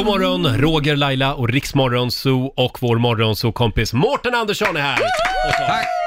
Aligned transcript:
God 0.00 0.06
morgon, 0.06 0.58
Roger, 0.58 0.96
Laila 0.96 1.34
och 1.34 1.48
Riksmorgon 1.48 2.10
Zoo 2.10 2.46
och 2.56 2.78
vår 2.80 2.98
morgonzoo-kompis 2.98 3.92
Mårten 3.92 4.34
Andersson 4.34 4.76
är 4.76 4.80
här. 4.80 4.98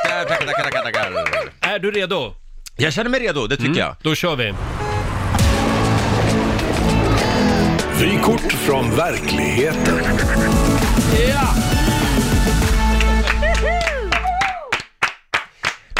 Tackar, 0.09 0.25
tackar, 0.29 0.46
tackar, 0.46 0.81
tackar, 0.81 0.83
tackar. 0.83 1.73
Är 1.73 1.79
du 1.79 1.91
redo? 1.91 2.33
Jag 2.77 2.93
känner 2.93 3.09
mig 3.09 3.19
redo, 3.19 3.47
det 3.47 3.57
tycker 3.57 3.79
jag. 3.79 3.95
Då 4.01 4.15
kör 4.15 4.35
vi. 4.35 4.53
Vykort 7.99 8.53
från 8.53 8.95
verkligheten. 8.95 9.99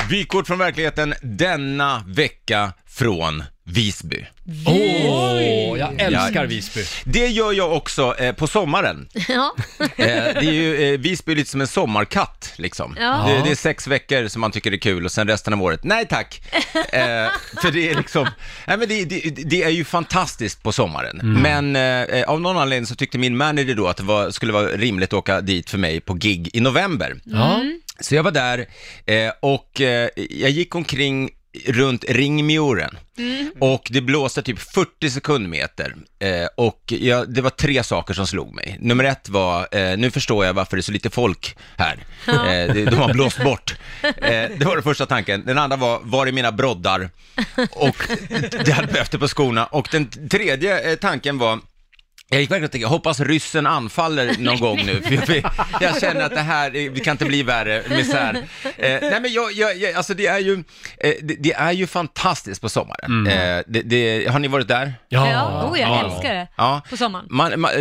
Vykort 0.10 0.48
från 0.48 0.57
verkligheten 0.57 1.14
denna 1.21 2.04
vecka 2.07 2.73
från 2.88 3.44
Visby. 3.66 4.25
Åh, 4.66 5.80
jag 5.80 6.02
älskar 6.02 6.45
Visby. 6.45 6.84
Det 7.04 7.27
gör 7.27 7.54
jag 7.54 7.73
också 7.73 8.16
eh, 8.20 8.36
på 8.36 8.48
sommaren. 8.48 9.07
Ja. 9.30 9.55
Eh, 9.80 9.88
det 9.98 10.38
är 10.38 10.54
ju, 10.54 10.94
eh, 10.94 10.99
Visby 10.99 11.31
är 11.31 11.35
lite 11.35 11.49
som 11.49 11.62
en 11.62 11.68
sommarkatt, 11.68 12.54
liksom. 12.55 12.95
Ja. 12.99 13.26
Det, 13.27 13.44
det 13.44 13.52
är 13.52 13.55
sex 13.55 13.88
veckor 13.88 14.27
som 14.27 14.41
man 14.41 14.52
tycker 14.52 14.71
är 14.71 14.77
kul 14.77 15.05
och 15.05 15.12
sen 15.12 15.27
resten 15.27 15.54
av 15.54 15.62
året, 15.63 15.84
nej 15.84 16.07
tack. 16.07 16.41
Eh, 16.94 17.30
för 17.62 17.71
det 17.71 17.90
är 17.90 17.95
liksom, 17.95 18.27
nej 18.68 18.77
men 18.77 18.88
det, 18.88 19.05
det, 19.05 19.20
det 19.30 19.63
är 19.63 19.70
ju 19.70 19.85
fantastiskt 19.85 20.63
på 20.63 20.71
sommaren. 20.71 21.20
Men 21.41 21.76
eh, 21.76 22.30
av 22.30 22.41
någon 22.41 22.57
anledning 22.57 22.88
så 22.88 22.95
tyckte 22.95 23.18
min 23.18 23.38
manager 23.38 23.76
då 23.76 23.88
att 23.88 23.98
det 23.98 24.04
var, 24.04 24.32
skulle 24.32 24.54
vara 24.54 24.68
rimligt 24.68 25.09
att 25.09 25.18
åka 25.20 25.41
dit 25.41 25.70
för 25.70 25.77
mig 25.77 26.02
på 26.02 26.13
gig 26.13 26.49
i 26.54 26.59
november. 26.59 27.16
Ja. 27.23 27.62
Så 27.99 28.16
jag 28.16 28.23
var 28.23 28.32
där 28.32 28.66
eh, 29.05 29.32
och 29.40 29.82
eh, 29.82 30.09
jag 30.16 30.49
gick 30.49 30.76
omkring 30.76 31.30
runt 31.66 32.05
Ringmjoren 32.09 32.98
och 33.59 33.88
det 33.91 34.02
blåste 34.02 34.41
typ 34.43 34.59
40 34.59 35.09
sekundmeter 35.09 35.95
eh, 36.20 36.48
och 36.57 36.79
jag, 36.88 37.34
det 37.34 37.41
var 37.41 37.49
tre 37.49 37.84
saker 37.84 38.13
som 38.13 38.27
slog 38.27 38.53
mig. 38.55 38.77
Nummer 38.79 39.03
ett 39.03 39.29
var, 39.29 39.67
eh, 39.71 39.98
nu 39.98 40.12
förstår 40.12 40.45
jag 40.45 40.53
varför 40.53 40.77
det 40.77 40.79
är 40.79 40.81
så 40.81 40.91
lite 40.91 41.09
folk 41.09 41.57
här. 41.77 41.98
Eh, 42.27 42.73
det- 42.73 42.85
de 42.85 42.95
har 42.95 43.13
blåst 43.13 43.43
bort. 43.43 43.76
Eh, 44.01 44.12
det 44.57 44.62
var 44.65 44.73
den 44.73 44.84
första 44.84 45.05
tanken. 45.05 45.43
Den 45.45 45.57
andra 45.57 45.77
var, 45.77 45.99
var 46.04 46.27
är 46.27 46.32
mina 46.32 46.51
broddar? 46.51 47.10
Och 47.71 47.95
det 48.65 48.71
hade 48.71 48.88
behövt 48.88 49.20
på 49.20 49.27
skorna. 49.27 49.65
Och 49.65 49.88
den 49.91 50.29
tredje 50.29 50.91
eh, 50.91 50.95
tanken 50.95 51.38
var, 51.38 51.60
jag 52.34 52.41
gick 52.41 52.51
verkligen 52.51 52.65
och 52.65 52.71
tänkte, 52.71 52.77
jag 52.85 52.89
hoppas 52.89 53.20
ryssen 53.20 53.67
anfaller 53.67 54.35
någon 54.39 54.59
gång 54.59 54.85
nu, 54.85 55.01
för 55.01 55.34
jag, 55.35 55.43
jag 55.81 56.01
känner 56.01 56.21
att 56.26 56.34
det 56.35 56.41
här, 56.41 56.70
det 56.71 56.99
kan 57.03 57.12
inte 57.12 57.26
bli 57.26 57.43
värre, 57.43 57.84
misär. 57.89 58.35
Eh, 58.63 58.71
nej 59.01 59.20
men 59.21 59.34
jag, 59.34 59.51
jag, 59.51 59.77
jag, 59.77 59.93
alltså 59.93 60.13
det 60.13 60.27
är 60.27 60.39
ju, 60.39 60.54
eh, 60.98 61.13
det, 61.21 61.35
det 61.39 61.54
är 61.54 61.71
ju 61.71 61.87
fantastiskt 61.87 62.61
på 62.61 62.70
sommaren. 62.70 63.27
Eh, 63.27 63.61
det, 63.67 63.81
det, 63.81 64.31
har 64.31 64.39
ni 64.39 64.47
varit 64.47 64.67
där? 64.67 64.94
Ja, 65.09 65.69
oh, 65.72 65.79
jag 65.79 65.89
Ja. 65.89 66.06
älskar 66.06 66.34
det. 66.34 66.47
Ja. 66.56 66.81
På 66.89 66.97
sommaren. 66.97 67.25
Man, 67.29 67.59
man, 67.59 67.72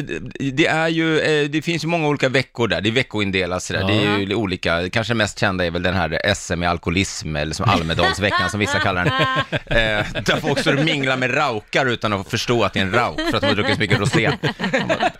det 0.53 0.67
är 0.67 0.89
ju, 0.89 1.21
eh, 1.21 1.49
det 1.49 1.63
finns 1.63 1.85
ju 1.85 1.89
många 1.89 2.09
olika 2.09 2.29
veckor 2.29 2.69
där, 2.69 2.81
det 2.81 2.89
är 2.89 2.93
veckoindelat 2.93 3.63
sådär, 3.63 3.85
det 3.87 3.93
är 3.95 4.19
ju 4.19 4.35
olika, 4.35 4.91
kanske 4.91 5.15
mest 5.15 5.39
kända 5.41 5.65
är 5.67 5.71
väl 5.71 5.83
den 5.83 5.95
här 5.95 6.35
SM 6.35 6.63
i 6.63 6.67
alkoholism, 6.67 7.37
eller 7.37 7.55
som 7.55 7.69
Almedalsveckan 7.69 8.51
som 8.51 8.61
vissa 8.61 8.79
kallar 8.79 9.05
den. 9.05 9.13
Eh, 9.67 10.07
där 10.25 10.41
folk 10.41 10.59
står 10.59 10.77
och 10.79 10.85
minglar 10.85 11.17
med 11.17 11.37
raukar 11.37 11.87
utan 11.87 12.13
att 12.13 12.31
förstå 12.31 12.65
att 12.65 12.73
det 12.73 12.81
är 12.81 12.85
en 12.85 12.93
rauk, 12.93 13.21
för 13.31 13.37
att 13.37 13.41
de 13.41 13.47
har 13.47 13.55
druckit 13.55 13.75
så 13.75 13.81
mycket 13.81 13.99
rosé. 14.01 14.31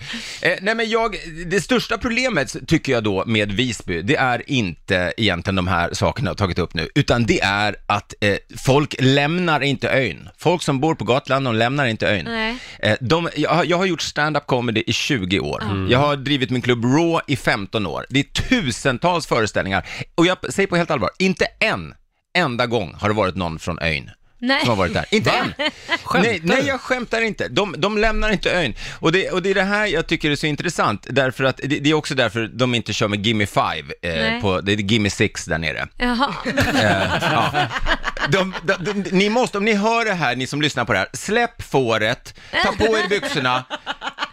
Eh, 0.43 0.59
nej 0.63 0.75
men 0.75 0.91
jag, 0.91 1.17
det 1.47 1.61
största 1.61 1.99
problemet 1.99 2.57
tycker 2.69 2.93
jag 2.93 3.05
då 3.05 3.25
med 3.27 3.53
Visby, 3.53 4.03
det 4.03 4.17
är 4.17 4.51
inte 4.51 5.13
egentligen 5.17 5.57
de 5.57 5.67
här 5.69 5.91
sakerna 5.95 6.27
jag 6.27 6.31
har 6.31 6.37
tagit 6.37 6.59
upp 6.59 6.75
nu, 6.75 6.89
utan 6.95 7.25
det 7.27 7.41
är 7.41 7.77
att 7.87 8.15
eh, 8.21 8.37
folk 8.59 8.95
lämnar 8.99 9.61
inte 9.61 9.89
ön. 9.91 10.29
Folk 10.39 10.63
som 10.63 10.81
bor 10.81 10.95
på 10.95 11.05
Gotland, 11.05 11.45
de 11.47 11.55
lämnar 11.55 11.87
inte 11.87 12.07
ön. 12.09 12.25
Nej. 12.25 12.57
Eh, 12.79 12.97
de, 13.01 13.29
jag, 13.37 13.51
har- 13.51 13.65
jag 13.65 13.77
har 13.79 13.85
gjort 13.85 14.03
stand-up 14.03 14.47
comedy 14.47 14.83
i 14.87 14.93
20 14.93 15.41
år. 15.41 15.63
Jag 15.91 15.99
har 15.99 16.17
drivit 16.17 16.51
min 16.51 16.63
klubb 16.63 16.85
Raw 16.85 17.21
i 17.27 17.37
15 17.37 17.87
år. 17.87 18.07
Det 18.09 18.21
är 18.21 18.25
tusentals 18.25 19.27
föreställningar. 19.27 19.87
Och 20.15 20.27
jag 20.27 20.53
säger 20.53 20.67
på 20.67 20.77
helt 20.77 20.91
allvar, 20.91 21.11
inte 21.19 21.47
en 21.61 21.95
enda 22.39 22.67
gång 22.67 22.95
har 22.99 23.09
det 23.09 23.15
varit 23.15 23.37
någon 23.37 23.59
från 23.59 23.79
ön 23.79 24.11
Nej. 24.43 24.61
som 24.61 24.69
har 24.69 24.77
varit 24.77 24.95
där. 24.95 25.07
Inte 25.11 25.31
än! 25.31 25.55
Nej, 26.15 26.41
nej, 26.43 26.65
jag 26.67 26.81
skämtar 26.81 27.21
inte. 27.21 27.49
De, 27.49 27.75
de 27.79 27.99
lämnar 27.99 28.31
inte 28.31 28.51
ön. 28.51 28.75
Och 29.01 29.13
det, 29.13 29.31
och 29.31 29.43
det 29.43 29.51
är 29.51 29.55
det 29.55 29.63
här 29.63 29.87
jag 29.87 30.07
tycker 30.07 30.31
är 30.31 30.37
så 30.37 30.47
intressant, 30.47 31.07
därför 31.11 31.45
att 31.45 31.57
det, 31.57 31.67
det 31.67 31.91
är 31.91 31.95
också 31.95 32.15
därför 32.15 32.51
de 32.55 32.75
inte 32.75 32.93
kör 32.93 33.09
med 33.09 33.27
Gimme 33.27 33.47
Five, 33.47 33.93
eh, 34.03 34.15
Nej. 34.15 34.41
på, 34.41 34.61
det 34.61 34.73
är 34.73 34.77
Gimme 34.77 35.11
Six 35.11 35.45
där 35.45 35.59
nere. 35.59 35.89
Jaha. 35.97 36.35
Eh, 36.47 37.19
ja. 37.33 37.67
de, 38.29 38.55
de, 38.63 38.75
de, 38.85 39.11
ni 39.11 39.29
måste, 39.29 39.59
om 39.59 39.65
ni 39.65 39.75
hör 39.75 40.05
det 40.05 40.15
här, 40.15 40.37
ni 40.37 40.47
som 40.47 40.63
lyssnar 40.63 40.85
på 40.85 40.93
det 40.93 40.99
här, 40.99 41.09
släpp 41.13 41.63
fåret, 41.63 42.35
ta 42.65 42.73
på 42.73 42.85
er 42.85 43.09
byxorna 43.09 43.65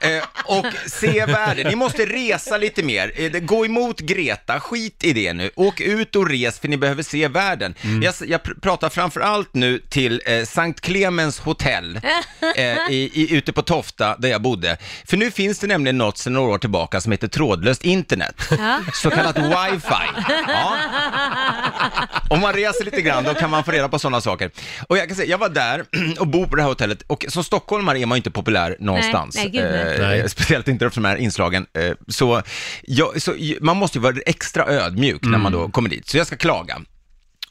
eh, 0.02 0.24
och 0.46 0.66
se 0.88 1.26
världen. 1.26 1.68
Ni 1.68 1.76
måste 1.76 2.06
resa 2.06 2.58
lite 2.58 2.84
mer. 2.84 3.12
Eh, 3.16 3.30
gå 3.40 3.66
emot 3.66 4.00
Greta, 4.00 4.60
skit 4.60 5.04
i 5.04 5.14
det 5.14 5.34
nu. 5.34 5.52
Åk 5.56 5.82
ut 5.82 6.16
och 6.16 6.30
res 6.30 6.60
för 6.60 6.68
ni 6.68 6.78
behöver 6.78 7.04
se 7.04 7.28
världen. 7.28 7.76
Jag, 7.82 8.04
s- 8.10 8.24
jag 8.28 8.42
pr- 8.42 8.60
pratar 8.62 8.90
framför 8.90 9.22
allt 9.22 9.54
nu 9.54 9.80
till 9.90 10.22
eh, 10.26 10.44
Sankt 10.46 10.82
Clemens 10.82 11.40
hotell 11.40 11.96
eh, 12.56 12.64
i, 12.64 13.12
i, 13.14 13.36
ute 13.36 13.54
på 13.54 13.62
Tofta 13.62 14.16
där 14.18 14.30
jag 14.30 14.42
bodde. 14.42 14.78
För 15.06 15.18
nu 15.18 15.32
finns 15.32 15.60
det 15.60 15.68
nämligen 15.68 15.98
något 15.98 16.18
sedan 16.18 16.34
några 16.34 16.54
år 16.54 16.58
tillbaka 16.58 17.02
som 17.02 17.12
heter 17.12 17.28
trådlöst 17.28 17.84
internet. 17.86 18.36
Ja. 18.58 18.80
Så 18.94 19.10
kallat 19.10 19.38
wifi. 19.38 20.06
Ja. 20.48 20.76
Om 22.30 22.40
man 22.40 22.54
reser 22.54 22.86
lite 22.86 23.02
grann, 23.02 23.24
då 23.24 23.34
kan 23.34 23.50
man 23.50 23.64
få 23.64 23.72
reda 23.72 23.90
på 23.90 24.00
sådana 24.00 24.22
saker. 24.22 24.52
Och 24.88 24.98
jag 24.98 25.08
kan 25.08 25.16
säga, 25.16 25.30
jag 25.30 25.38
var 25.38 25.50
där 25.50 25.84
och 26.20 26.28
bor 26.28 26.46
på 26.46 26.56
det 26.56 26.62
här 26.62 26.70
hotellet 26.70 27.02
och 27.08 27.26
som 27.30 27.44
stockholmare 27.44 28.00
är 28.00 28.06
man 28.06 28.16
ju 28.16 28.20
inte 28.20 28.32
populär 28.32 28.76
någonstans. 28.80 29.36
nej, 29.36 29.50
gud, 29.50 29.64
nej. 29.64 29.89
Eh. 29.94 30.26
Speciellt 30.28 30.68
inte 30.68 30.86
efter 30.86 31.02
de 31.02 31.08
här 31.08 31.16
inslagen. 31.16 31.66
Eh, 31.78 31.92
så, 32.08 32.42
jag, 32.82 33.22
så 33.22 33.36
man 33.62 33.78
måste 33.78 33.98
ju 33.98 34.02
vara 34.02 34.16
extra 34.26 34.66
ödmjuk 34.66 35.22
när 35.24 35.38
man 35.38 35.52
då 35.52 35.70
kommer 35.70 35.90
dit. 35.90 36.08
Så 36.10 36.18
jag 36.18 36.28
ska 36.28 36.38
klaga. 36.38 36.82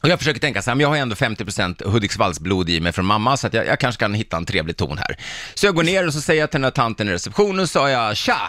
Och 0.02 0.08
jag 0.08 0.18
försöker 0.18 0.40
tänka 0.40 0.62
så 0.62 0.70
här, 0.70 0.74
men 0.74 0.82
jag 0.82 0.88
har 0.88 0.96
ändå 0.96 1.14
50% 1.14 1.84
Hudiksvallsblod 1.90 2.70
i 2.70 2.80
mig 2.80 2.92
från 2.92 3.04
mamma, 3.06 3.36
så 3.36 3.46
att 3.46 3.54
jag, 3.54 3.66
jag 3.66 3.80
kanske 3.80 4.00
kan 4.00 4.14
hitta 4.14 4.36
en 4.36 4.44
trevlig 4.46 4.76
ton 4.76 4.98
här. 4.98 5.16
Så 5.54 5.66
jag 5.66 5.74
går 5.74 5.82
ner 5.82 6.06
och 6.06 6.12
så 6.12 6.20
säger 6.20 6.40
jag 6.40 6.50
till 6.50 6.58
den 6.60 6.64
här 6.64 6.70
tanten 6.70 7.08
i 7.08 7.12
receptionen, 7.12 7.66
så 7.68 7.72
sa 7.72 7.90
jag 7.90 8.16
tja! 8.16 8.40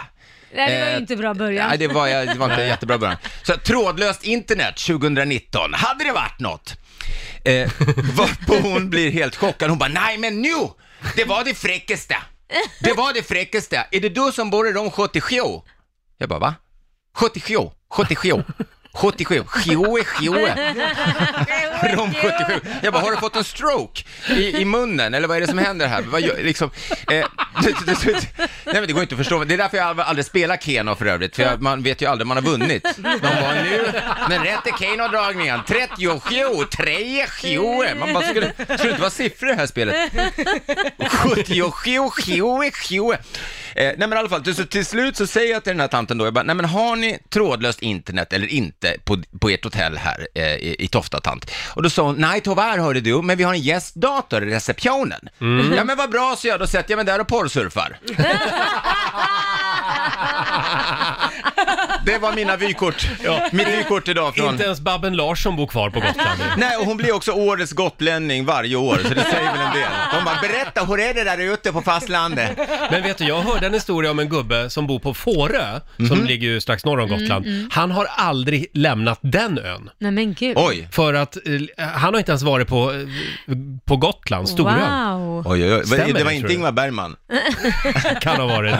Nej, 0.54 0.70
det 0.72 0.80
var 0.80 0.86
ju 0.86 0.92
Eh, 0.94 1.00
inte 1.00 1.16
bra 1.16 1.34
början. 1.34 1.68
Nej, 1.68 1.78
det 1.78 1.88
var, 1.88 2.06
jag- 2.06 2.26
det 2.28 2.34
var 2.38 2.50
inte 2.50 2.62
en 2.62 2.68
jättebra 2.68 2.98
början. 2.98 3.16
Så 3.42 3.56
trådlöst 3.56 4.24
internet 4.24 4.76
2019, 4.76 5.74
hade 5.74 6.04
det 6.04 6.12
varit 6.12 6.40
något? 6.40 6.74
Eh, 7.44 7.70
varpå 8.16 8.54
hon 8.68 8.90
blir 8.90 9.10
helt 9.10 9.36
chockad, 9.36 9.70
hon 9.70 9.78
bara, 9.78 9.88
nej 9.90 10.18
men 10.18 10.42
nu, 10.42 10.54
det 11.16 11.24
var 11.24 11.44
det 11.44 11.54
fräckaste. 11.54 12.16
Det 12.80 12.92
var 12.92 13.12
det 13.14 13.22
fräckaste. 13.22 13.86
Är 13.90 14.00
det 14.00 14.08
du 14.08 14.32
som 14.32 14.50
bor 14.50 14.68
i 14.68 14.72
rom 14.72 14.90
77? 14.90 15.36
Jag 16.18 16.28
bara, 16.28 16.38
va? 16.38 16.54
77? 17.14 17.54
77? 17.90 18.42
77? 18.92 19.44
Sjue, 19.46 20.04
sjue. 20.04 20.74
Rom 21.82 22.14
77. 22.14 22.60
Jag 22.82 22.92
bara, 22.92 23.02
har 23.02 23.10
du 23.10 23.16
fått 23.16 23.36
en 23.36 23.44
stroke 23.44 24.02
i, 24.28 24.56
i 24.56 24.64
munnen? 24.64 25.14
Eller 25.14 25.28
vad 25.28 25.36
är 25.36 25.40
det 25.40 25.46
som 25.46 25.58
händer 25.58 25.86
här? 25.86 26.02
Vad 26.02 26.20
gör, 26.20 26.42
liksom, 26.42 26.70
eh, 27.10 27.26
det, 27.62 27.74
det, 27.86 28.04
det, 28.04 28.26
nej 28.64 28.74
men 28.74 28.86
det 28.86 28.92
går 28.92 29.02
inte 29.02 29.14
att 29.14 29.18
förstå. 29.18 29.44
Det 29.44 29.54
är 29.54 29.58
därför 29.58 29.76
jag 29.76 30.00
aldrig, 30.00 30.26
spelar 30.26 30.56
Keno 30.56 30.94
för 30.94 31.06
övrigt, 31.06 31.36
för 31.36 31.42
jag, 31.42 31.62
man 31.62 31.82
vet 31.82 32.02
ju 32.02 32.06
aldrig 32.06 32.24
om 32.24 32.28
man 32.28 32.36
har 32.36 32.50
vunnit. 32.50 32.86
De 32.96 33.18
bara, 33.22 33.54
nu, 33.54 33.92
men 34.28 34.44
rätt 34.44 34.66
är 34.66 34.78
Keno-dragningen. 34.78 35.60
37, 35.66 36.64
3, 36.76 37.26
7. 37.26 37.58
Man 37.98 38.12
bara, 38.12 38.24
skulle, 38.24 38.52
skulle 38.54 38.90
inte 38.90 39.00
vara 39.00 39.10
siffror 39.10 39.48
i 39.48 39.52
det 39.52 39.58
här 39.58 39.66
spelet? 39.66 40.12
77, 41.08 41.62
7, 42.10 42.70
7. 42.70 43.16
Eh, 43.74 43.84
nej 43.84 44.08
men 44.08 44.12
i 44.12 44.16
alla 44.16 44.28
fall, 44.28 44.42
till, 44.42 44.54
så 44.54 44.64
till 44.64 44.86
slut 44.86 45.16
så 45.16 45.26
säger 45.26 45.52
jag 45.52 45.64
till 45.64 45.72
den 45.72 45.80
här 45.80 45.88
tanten 45.88 46.18
då, 46.18 46.24
jag 46.24 46.34
bara, 46.34 46.44
nej 46.44 46.56
men 46.56 46.64
har 46.64 46.96
ni 46.96 47.18
trådlöst 47.28 47.82
internet 47.82 48.32
eller 48.32 48.46
inte 48.46 48.96
på, 49.04 49.22
på 49.40 49.48
ert 49.48 49.64
hotell 49.64 49.96
här 49.96 50.28
eh, 50.34 50.44
i, 50.44 50.76
i 50.78 50.88
Tofta 50.88 51.20
tant? 51.20 51.50
Och 51.74 51.82
då 51.82 51.90
sa 51.90 52.02
hon, 52.02 52.14
nej 52.14 52.40
tyvärr 52.40 52.78
hörde 52.78 53.00
du, 53.00 53.22
men 53.22 53.38
vi 53.38 53.44
har 53.44 53.54
en 53.54 53.60
gästdator 53.60 54.48
i 54.48 54.54
receptionen. 54.54 55.28
Ja 55.76 55.84
men 55.84 55.96
vad 55.96 56.10
bra, 56.10 56.36
så 56.38 56.48
jag, 56.48 56.60
då 56.60 56.66
sätter 56.66 56.90
jag 56.90 56.96
mig 56.96 57.06
där 57.06 57.20
och 57.20 57.28
porrsurfar. 57.28 57.98
Det 62.06 62.18
var 62.18 62.32
mina 62.32 62.56
vykort. 62.56 63.06
Mitt 63.52 63.68
vykort 63.68 64.08
idag 64.08 64.34
från... 64.34 64.48
Inte 64.48 64.64
ens 64.64 64.80
Babben 64.80 65.16
Larsson 65.16 65.56
bor 65.56 65.66
kvar 65.66 65.90
på 65.90 66.00
Gotland. 66.00 66.40
Nej, 66.56 66.76
och 66.76 66.84
hon 66.86 66.96
blir 66.96 67.14
också 67.14 67.32
årets 67.32 67.72
gotlänning 67.72 68.44
varje 68.44 68.76
år, 68.76 68.96
så 69.02 69.14
det 69.14 69.24
säger 69.24 69.52
väl 69.52 69.60
en 69.66 69.72
del. 69.74 69.90
De 70.18 70.24
bara, 70.24 70.38
berätta, 70.42 70.84
hur 70.84 71.00
är 71.00 71.14
det 71.14 71.24
där 71.24 71.38
ute 71.38 71.72
på 71.72 71.82
fastlandet? 71.82 72.58
Men 72.90 73.02
vet 73.02 73.18
du, 73.18 73.24
jag 73.24 73.40
hörde 73.42 73.66
en 73.66 73.74
historia 73.74 74.10
om 74.10 74.18
en 74.18 74.28
gubbe 74.28 74.70
som 74.70 74.86
bor 74.86 74.98
på 74.98 75.14
Fårö, 75.14 75.80
Mhm. 75.96 76.08
som 76.08 76.24
ligger 76.24 76.48
ju 76.48 76.60
strax 76.60 76.84
norr 76.84 77.00
om 77.00 77.08
Gotland. 77.08 77.46
Han 77.72 77.90
har 77.90 78.04
aldrig 78.16 78.66
lämnat 78.74 79.18
den 79.22 79.58
ön. 79.58 79.90
Nej 79.98 80.10
men 80.10 80.34
gud. 80.34 80.56
Har 80.56 80.92
För 80.92 81.14
att 81.14 81.36
eh, 81.36 81.86
han 81.88 82.14
har 82.14 82.18
inte 82.18 82.32
ens 82.32 82.42
varit 82.42 82.68
på, 82.68 82.90
eh, 82.92 82.98
på 83.84 83.96
Gotland, 83.96 84.48
Storön. 84.48 85.18
Wow. 85.18 85.46
Oj, 85.46 85.64
oj, 85.64 85.74
oj. 85.74 85.86
Stämmer 85.86 86.06
det 86.06 86.12
det, 86.12 86.24
var 86.24 86.30
tror 86.30 86.32
inte? 86.32 86.52
Ingmar 86.52 86.72
Bergman. 86.72 87.16
Kan 88.20 88.36
ha 88.36 88.46
varit. 88.46 88.74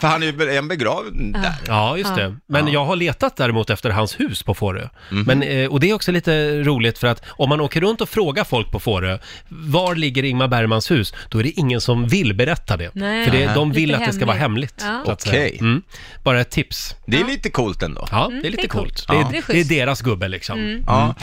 För 0.00 0.08
han 0.08 0.22
är 0.22 0.26
ju 0.26 0.32
be- 0.32 0.52
är 0.52 0.56
han 0.56 0.68
begravd 0.68 1.32
där. 1.32 1.52
Ja, 1.68 1.96
just 1.98 2.14
det. 2.14 2.36
Men 2.46 2.63
Men 2.64 2.72
jag 2.72 2.84
har 2.84 2.96
letat 2.96 3.36
däremot 3.36 3.70
efter 3.70 3.90
hans 3.90 4.20
hus 4.20 4.42
på 4.42 4.54
Fårö. 4.54 4.88
Men, 5.10 5.42
eh, 5.42 5.66
och 5.72 5.80
det 5.80 5.90
är 5.90 5.94
också 5.94 6.12
lite 6.12 6.62
roligt 6.62 6.98
för 6.98 7.06
att 7.06 7.22
om 7.28 7.48
man 7.48 7.60
åker 7.60 7.80
runt 7.80 8.00
och 8.00 8.08
frågar 8.08 8.44
folk 8.44 8.70
på 8.70 8.80
Fårö, 8.80 9.18
var 9.48 9.94
ligger 9.94 10.22
Ingmar 10.24 10.48
Bergmans 10.48 10.90
hus? 10.90 11.14
Då 11.28 11.38
är 11.38 11.42
det 11.42 11.50
ingen 11.50 11.80
som 11.80 12.08
vill 12.08 12.34
berätta 12.34 12.76
det. 12.76 12.90
Nej. 12.94 13.24
för 13.24 13.32
det, 13.32 13.54
de 13.54 13.68
Lite 13.68 13.80
vill 13.80 13.94
att 13.94 14.06
det 14.06 14.12
ska 14.12 14.26
vara 14.26 14.36
hemligt. 14.36 14.74
Ja. 14.86 15.02
så 15.04 15.10
att 15.10 15.20
säga. 15.20 15.32
Okej. 15.46 15.58
Mm. 15.60 15.82
Bara 16.22 16.40
ett 16.40 16.50
tips. 16.50 16.94
Det 17.06 17.20
är 17.20 17.24
lite 17.24 17.50
coolt 17.50 17.82
ändå. 17.82 18.08
Ja, 18.10 18.28
det 18.30 18.36
är 18.48 18.50
lite 18.50 18.56
det 18.56 18.66
är 18.66 18.68
coolt. 18.68 19.06
coolt. 19.06 19.08
Det, 19.08 19.14
är, 19.14 19.18
Ja. 19.18 19.22
Det 19.22 19.28
är 19.28 19.32
det 19.32 19.38
är 19.38 19.42
schysst. 19.42 19.68
deras 19.70 20.00
gubbe 20.02 20.28
liksom. 20.28 20.82
Ja. 20.86 21.14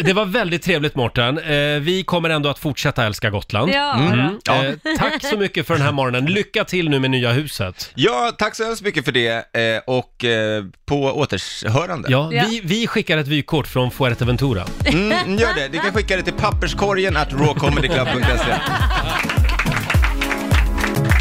Det 0.00 0.12
var 0.12 0.24
väldigt 0.24 0.62
trevligt 0.62 0.94
Mårten. 0.96 1.38
Eh, 1.38 1.80
vi 1.80 2.02
kommer 2.06 2.30
ändå 2.30 2.48
att 2.48 2.58
fortsätta 2.58 3.06
älska 3.06 3.30
Gotland. 3.30 3.70
Ja, 3.74 3.94
Mm. 3.98 4.38
Ja. 4.44 4.64
Eh, 4.64 4.72
tack 4.98 5.24
så 5.24 5.36
mycket 5.36 5.66
för 5.66 5.74
den 5.74 5.82
här 5.82 5.92
morgonen. 5.92 6.26
Lycka 6.26 6.64
till 6.64 6.88
nu 6.90 6.98
med 7.00 7.10
nya 7.10 7.32
huset. 7.32 7.90
ja, 7.94 8.32
tack 8.38 8.54
så 8.56 8.64
hemskt 8.64 8.82
mycket 8.82 9.04
för 9.04 9.12
det 9.12 9.28
eh, 9.56 9.82
och 9.86 10.24
eh, 10.24 10.64
på 10.86 11.02
återhörande. 11.18 12.08
Ja, 12.10 12.32
Ja. 12.32 12.44
Vi, 12.50 12.60
vi 12.64 12.86
skickar 12.86 13.18
ett 13.18 13.26
vykort 13.28 13.66
från 13.66 13.90
Fuerteventura. 13.90 14.64
Mm, 14.84 15.38
gör 15.38 15.54
det. 15.54 15.68
Du 15.72 15.78
kan 15.78 15.92
skicka 15.94 16.16
det 16.16 16.22
till 16.22 16.32
papperskorgen 16.32 17.16
at 17.16 17.32
rawcomedyclub.se. 17.32 18.54